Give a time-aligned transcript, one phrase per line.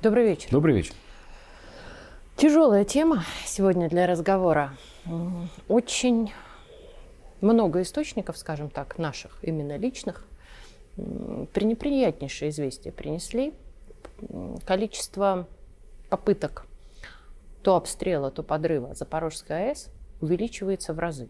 [0.00, 0.48] Добрый вечер.
[0.52, 0.94] Добрый вечер.
[2.36, 4.74] Тяжелая тема сегодня для разговора.
[5.66, 6.32] Очень
[7.40, 10.24] много источников, скажем так, наших, именно личных,
[10.94, 13.54] пренеприятнейшие известия принесли.
[14.64, 15.48] Количество
[16.08, 16.66] попыток
[17.64, 19.88] то обстрела, то подрыва Запорожской АЭС
[20.20, 21.28] увеличивается в разы.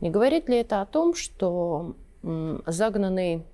[0.00, 1.94] Не говорит ли это о том, что
[2.66, 3.44] загнанный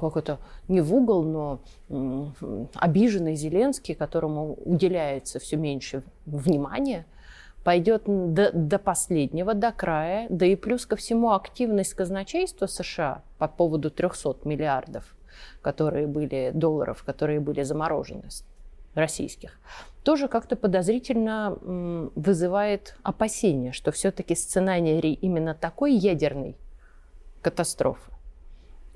[0.00, 0.38] как это,
[0.68, 1.60] не в угол, но
[2.74, 7.06] обиженный Зеленский, которому уделяется все меньше внимания,
[7.64, 13.48] пойдет до, до последнего, до края, да и плюс ко всему активность казначейства США по
[13.48, 15.14] поводу 300 миллиардов,
[15.62, 18.24] которые были долларов, которые были заморожены
[18.94, 19.58] российских,
[20.04, 21.58] тоже как-то подозрительно
[22.14, 26.56] вызывает опасения, что все-таки сценарий именно такой ядерной
[27.40, 28.13] катастрофы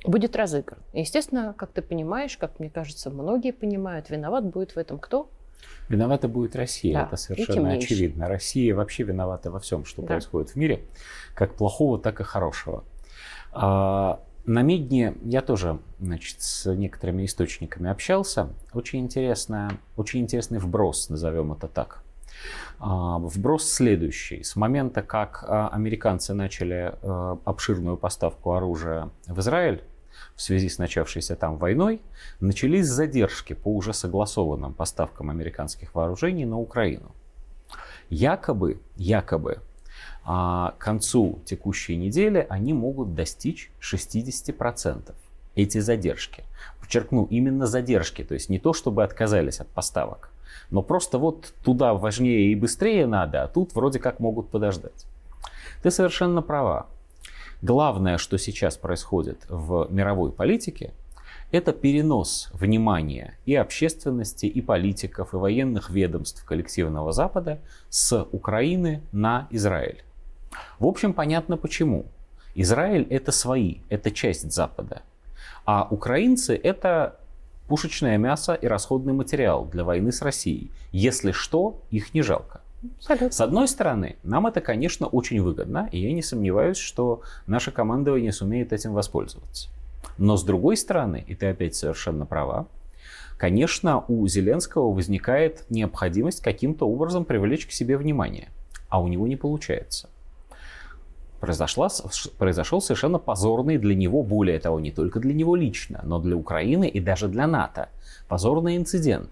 [0.05, 0.79] будет разыгран.
[0.93, 5.31] естественно, как ты понимаешь, как мне кажется, многие понимают, виноват будет в этом кто?
[5.89, 8.29] Виновата будет Россия, да, это совершенно очевидно.
[8.29, 10.09] Россия вообще виновата во всем, что да.
[10.09, 10.83] происходит в мире,
[11.35, 12.85] как плохого, так и хорошего.
[13.53, 18.51] А, на Медне я тоже значит, с некоторыми источниками общался.
[18.73, 22.03] Очень, интересная, очень интересный вброс, назовем это так.
[22.81, 24.43] А, вброс следующий.
[24.45, 29.83] С момента, как а, американцы начали а, обширную поставку оружия в Израиль,
[30.37, 32.01] в связи с начавшейся там войной,
[32.41, 37.11] начались задержки по уже согласованным поставкам американских вооружений на Украину.
[38.11, 39.61] Якобы, якобы,
[40.25, 45.15] к концу текущей недели они могут достичь 60%.
[45.55, 46.45] Эти задержки.
[46.81, 50.31] Подчеркну, именно задержки, то есть не то, чтобы отказались от поставок.
[50.71, 55.07] Но просто вот туда важнее и быстрее надо, а тут вроде как могут подождать.
[55.83, 56.87] Ты совершенно права.
[57.63, 60.93] Главное, что сейчас происходит в мировой политике,
[61.51, 67.59] это перенос внимания и общественности, и политиков, и военных ведомств коллективного Запада
[67.89, 70.05] с Украины на Израиль.
[70.79, 72.05] В общем, понятно почему.
[72.55, 75.03] Израиль это свои, это часть Запада.
[75.65, 77.19] А украинцы это
[77.69, 80.71] пушечное мясо и расходный материал для войны с Россией.
[80.91, 82.61] Если что, их не жалко.
[82.97, 83.31] Абсолютно.
[83.31, 88.33] С одной стороны, нам это, конечно, очень выгодно, и я не сомневаюсь, что наше командование
[88.33, 89.69] сумеет этим воспользоваться.
[90.17, 92.67] Но с другой стороны, и ты опять совершенно права,
[93.37, 98.49] конечно, у Зеленского возникает необходимость каким-то образом привлечь к себе внимание,
[98.89, 100.09] а у него не получается
[101.41, 101.89] произошла,
[102.39, 106.89] произошел совершенно позорный для него, более того, не только для него лично, но для Украины
[106.89, 107.89] и даже для НАТО,
[108.29, 109.31] позорный инцидент.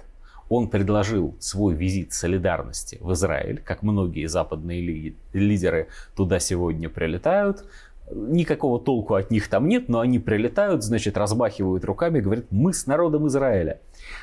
[0.49, 7.65] Он предложил свой визит солидарности в Израиль, как многие западные лидеры туда сегодня прилетают.
[8.13, 12.87] Никакого толку от них там нет, но они прилетают, значит, размахивают руками, говорят, мы с
[12.87, 13.81] народом Израиля.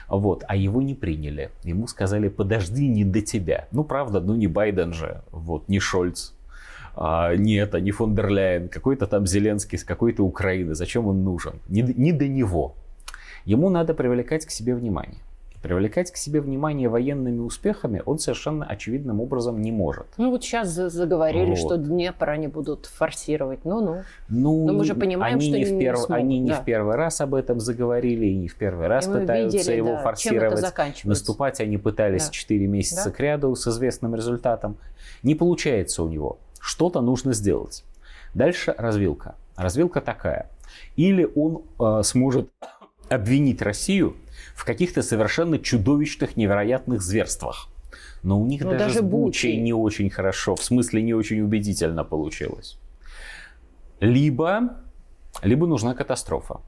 [0.08, 1.52] Вот, а его не приняли.
[1.66, 3.68] Ему сказали, подожди, не до тебя.
[3.72, 6.32] Ну, правда, ну не Байден же, вот, не Шольц,
[6.96, 11.24] а, не это, не фон дер Ляйен, какой-то там Зеленский с какой-то Украины, зачем он
[11.24, 11.60] нужен?
[11.68, 12.76] Не, не до него.
[13.46, 15.20] Ему надо привлекать к себе внимание.
[15.64, 20.08] Привлекать к себе внимание военными успехами он совершенно очевидным образом не может.
[20.18, 21.58] Ну вот сейчас заговорили, вот.
[21.58, 23.64] что Днепр они будут форсировать.
[23.64, 24.04] Ну-ну.
[24.28, 26.00] Ну, Но мы же понимаем, они что не, в перв...
[26.00, 26.46] смогут, они да.
[26.46, 29.78] не в первый раз об этом заговорили, и не в первый раз и пытаются видели,
[29.78, 31.06] его да, форсировать.
[31.06, 32.32] Наступать они пытались да.
[32.32, 33.12] 4 месяца да.
[33.12, 34.76] к ряду с известным результатом.
[35.24, 37.84] Не получается у него что-то нужно сделать.
[38.34, 39.36] Дальше развилка.
[39.58, 40.50] Развилка такая.
[40.96, 42.50] Или он э, сможет
[43.10, 44.16] обвинить Россию
[44.56, 47.68] в каких-то совершенно чудовищных, невероятных зверствах.
[48.24, 51.42] Но у них Но даже, даже с Бучей не очень хорошо, в смысле не очень
[51.42, 52.80] убедительно получилось.
[54.00, 54.78] Либо,
[55.42, 56.62] либо нужна катастрофа.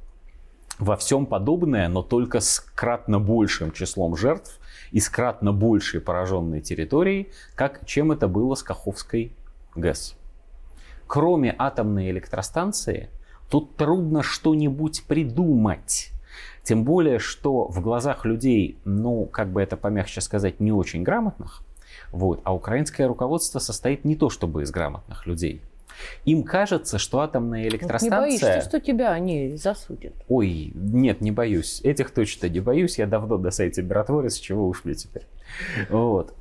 [0.78, 4.59] Во всем подобное, но только с кратно большим числом жертв
[4.91, 9.31] и с кратно большей пораженной территорией, как, чем это было с Каховской
[9.75, 10.16] ГЭС.
[11.08, 13.09] Кроме атомной электростанции,
[13.49, 16.11] тут трудно что-нибудь придумать.
[16.64, 21.61] Тем более, что в глазах людей, ну, как бы это помягче сказать, не очень грамотных,
[22.11, 25.61] вот, а украинское руководство состоит не то чтобы из грамотных людей.
[26.26, 28.20] Им кажется, что атомная электростанция...
[28.20, 30.14] Вот не боишься, что тебя они засудят?
[30.28, 31.82] Ой, нет, не боюсь.
[31.84, 32.97] Этих точно не боюсь.
[32.97, 35.26] Я давно на сайте Миротворец, чего уж мне теперь.
[35.90, 36.34] Вот.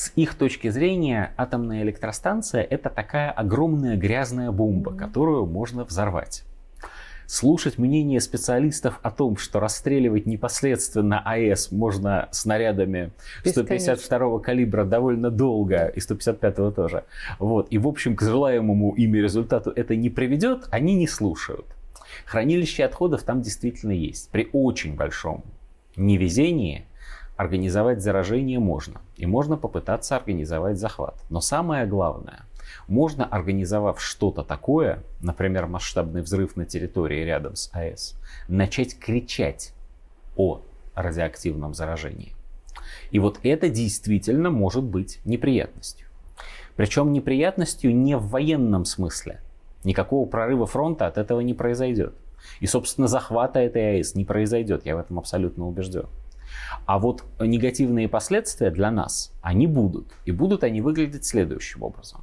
[0.00, 6.42] С их точки зрения атомная электростанция это такая огромная грязная бомба, которую можно взорвать.
[7.26, 13.10] Слушать мнение специалистов о том, что расстреливать непосредственно АЭС можно снарядами
[13.44, 17.04] 152 калибра довольно долго, и 155 тоже.
[17.38, 17.66] Вот.
[17.68, 21.66] И, в общем, к желаемому ими результату это не приведет, они не слушают.
[22.24, 24.30] Хранилище отходов там действительно есть.
[24.30, 25.44] При очень большом
[25.94, 26.86] невезении
[27.40, 29.00] организовать заражение можно.
[29.16, 31.14] И можно попытаться организовать захват.
[31.30, 32.40] Но самое главное,
[32.86, 38.14] можно, организовав что-то такое, например, масштабный взрыв на территории рядом с АЭС,
[38.46, 39.72] начать кричать
[40.36, 40.60] о
[40.94, 42.34] радиоактивном заражении.
[43.10, 46.08] И вот это действительно может быть неприятностью.
[46.76, 49.40] Причем неприятностью не в военном смысле.
[49.82, 52.12] Никакого прорыва фронта от этого не произойдет.
[52.60, 56.06] И, собственно, захвата этой АЭС не произойдет, я в этом абсолютно убежден.
[56.86, 60.06] А вот негативные последствия для нас, они будут.
[60.24, 62.22] И будут они выглядеть следующим образом.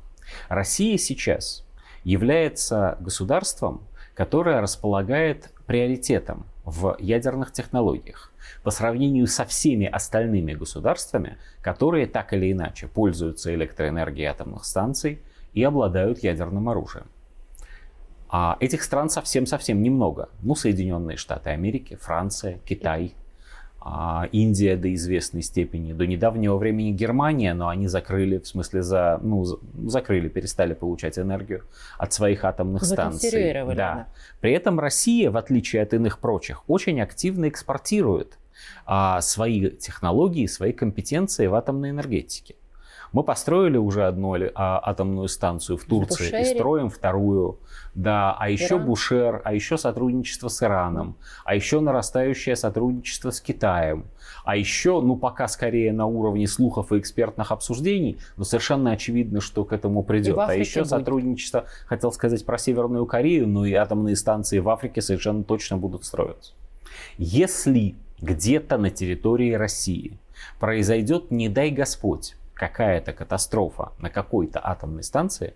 [0.50, 1.66] Россия сейчас
[2.04, 3.82] является государством,
[4.14, 8.32] которое располагает приоритетом в ядерных технологиях
[8.64, 15.22] по сравнению со всеми остальными государствами, которые так или иначе пользуются электроэнергией атомных станций
[15.54, 17.08] и обладают ядерным оружием.
[18.30, 20.30] А этих стран совсем-совсем немного.
[20.42, 23.14] Ну, Соединенные Штаты Америки, Франция, Китай,
[24.32, 29.46] Индия до известной степени, до недавнего времени Германия, но они закрыли, в смысле, за, ну,
[29.88, 31.64] закрыли, перестали получать энергию
[31.98, 33.54] от своих атомных станций.
[33.54, 33.74] Да.
[33.76, 34.08] да.
[34.42, 38.38] При этом Россия, в отличие от иных прочих, очень активно экспортирует
[38.86, 42.56] а, свои технологии, свои компетенции в атомной энергетике.
[43.14, 46.42] Мы построили уже одну а, атомную станцию в Турции Бушере.
[46.42, 47.60] и строим вторую.
[47.96, 48.86] Да, а еще Иран.
[48.86, 51.16] Бушер, а еще сотрудничество с Ираном,
[51.46, 54.06] а еще нарастающее сотрудничество с Китаем.
[54.44, 59.66] А еще, ну пока скорее на уровне слухов и экспертных обсуждений, но совершенно очевидно, что
[59.66, 60.38] к этому придет.
[60.38, 60.90] А еще будет.
[60.90, 66.06] сотрудничество, хотел сказать про Северную Корею, но и атомные станции в Африке совершенно точно будут
[66.06, 66.54] строиться.
[67.18, 70.20] Если где-то на территории России
[70.60, 75.54] произойдет, не дай Господь, какая-то катастрофа на какой-то атомной станции,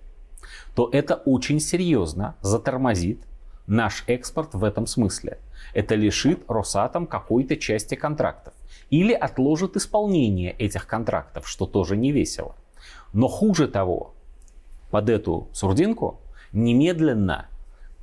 [0.76, 3.24] то это очень серьезно затормозит
[3.68, 5.38] наш экспорт в этом смысле.
[5.74, 8.54] Это лишит Росатом какой-то части контрактов.
[8.90, 12.56] Или отложит исполнение этих контрактов, что тоже не весело.
[13.14, 14.14] Но хуже того,
[14.90, 16.20] под эту сурдинку
[16.52, 17.48] немедленно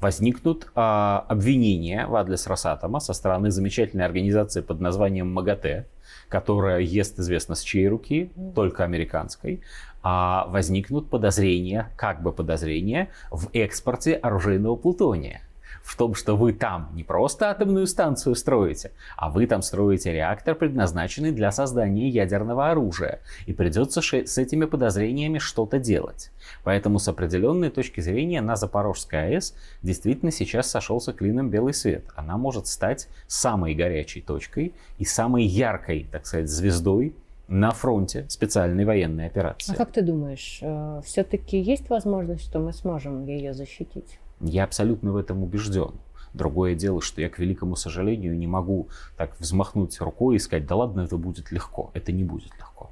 [0.01, 5.87] возникнут а, обвинения в адрес Росатома со стороны замечательной организации под названием МАГАТЭ,
[6.29, 9.61] которая ест известно с чьей руки, только американской,
[10.03, 15.43] а возникнут подозрения, как бы подозрения, в экспорте оружейного плутония
[15.83, 20.55] в том, что вы там не просто атомную станцию строите, а вы там строите реактор,
[20.55, 23.21] предназначенный для создания ядерного оружия.
[23.47, 26.31] И придется с этими подозрениями что-то делать.
[26.65, 32.05] Поэтому с определенной точки зрения на Запорожской АЭС действительно сейчас сошелся клином белый свет.
[32.17, 37.15] Она может стать самой горячей точкой и самой яркой, так сказать, звездой
[37.49, 39.73] на фронте специальной военной операции.
[39.73, 44.19] А как ты думаешь, э, все-таки есть возможность, что мы сможем ее защитить?
[44.41, 45.93] Я абсолютно в этом убежден.
[46.35, 50.77] Другое дело, что я, к великому сожалению, не могу так взмахнуть рукой и сказать, да
[50.77, 51.91] ладно, это будет легко.
[51.95, 52.91] Это не будет легко.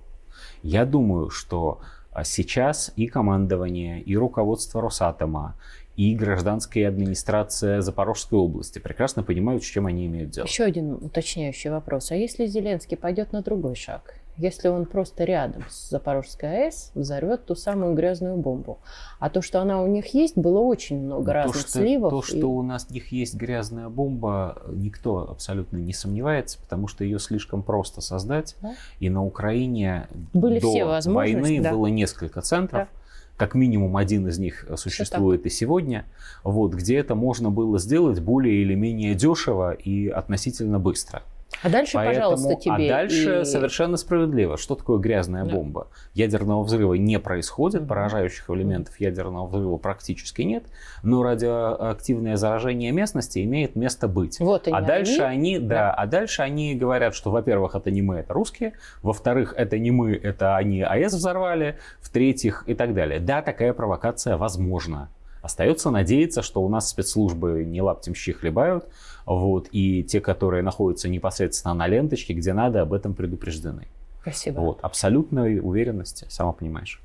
[0.63, 1.81] Я думаю, что
[2.13, 5.55] а, сейчас и командование, и руководство Росатома,
[5.97, 10.47] и гражданская администрация Запорожской области прекрасно понимают, с чем они имеют дело.
[10.47, 12.11] Еще один уточняющий вопрос.
[12.11, 14.15] А если Зеленский пойдет на другой шаг?
[14.39, 18.79] Если он просто рядом с Запорожской АЭС взорвет ту самую грязную бомбу.
[19.19, 22.11] А то, что она у них есть, было очень много то, разных что, сливов.
[22.11, 22.43] То, что и...
[22.43, 28.01] у нас них есть грязная бомба, никто абсолютно не сомневается, потому что ее слишком просто
[28.01, 28.57] создать.
[28.61, 28.75] Да?
[29.01, 31.73] И на Украине Были до все войны да.
[31.73, 32.89] было несколько центров.
[32.93, 33.01] Да
[33.37, 36.07] как минимум один из них существует и сегодня,
[36.43, 41.23] вот, где это можно было сделать более или менее дешево и относительно быстро.
[41.63, 42.87] А дальше, Поэтому, пожалуйста, тебе.
[42.87, 43.45] А дальше и...
[43.45, 44.57] совершенно справедливо.
[44.57, 45.55] Что такое грязная да.
[45.55, 45.89] бомба?
[46.15, 50.65] Ядерного взрыва не происходит, поражающих элементов ядерного взрыва практически нет,
[51.03, 54.39] но радиоактивное заражение местности имеет место быть.
[54.41, 58.03] Вот а дальше они, они да, да, а дальше они говорят, что, во-первых, это не
[58.03, 63.21] мы, это русские, во-вторых, это не мы, это они АЭС взорвали, в-третьих и так далее.
[63.21, 65.09] Да, такая провокация возможна.
[65.47, 68.89] Остается надеяться, что у нас спецслужбы не лаптем щи хлебают,
[69.27, 73.87] вот, и те, которые находятся непосредственно на ленточке, где надо, об этом предупреждены.
[74.23, 74.59] Спасибо.
[74.59, 77.01] Вот, абсолютной уверенности, сама понимаешь.